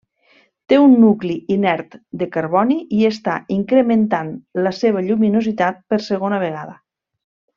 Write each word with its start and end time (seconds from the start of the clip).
Té 0.71 0.77
un 0.83 0.93
nucli 1.01 1.33
inert 1.55 1.97
de 2.21 2.27
carboni 2.37 2.77
i 3.01 3.05
està 3.11 3.35
incrementant 3.57 4.33
la 4.69 4.73
seva 4.79 5.07
lluminositat 5.11 5.81
per 5.93 6.03
segona 6.11 6.43
vegada. 6.47 6.75